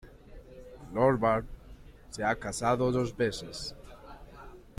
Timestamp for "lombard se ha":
0.93-2.35